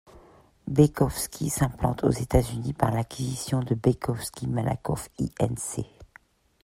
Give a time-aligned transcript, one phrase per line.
[0.67, 5.85] Baikowski s'implante aux États-Unis par l'acquisition de Baikowski Malakoff Inc.